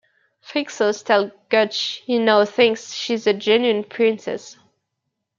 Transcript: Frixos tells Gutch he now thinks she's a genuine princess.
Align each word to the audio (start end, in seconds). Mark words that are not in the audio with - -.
Frixos 0.41 1.03
tells 1.05 1.29
Gutch 1.49 2.01
he 2.05 2.17
now 2.17 2.43
thinks 2.43 2.91
she's 2.91 3.27
a 3.27 3.33
genuine 3.33 3.83
princess. 3.83 4.57